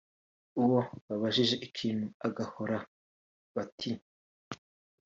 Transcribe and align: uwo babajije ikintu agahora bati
uwo 0.61 0.79
babajije 1.07 1.55
ikintu 1.67 2.07
agahora 2.27 2.77
bati 3.55 3.91